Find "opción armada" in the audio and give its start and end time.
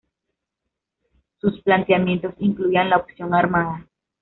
2.97-3.87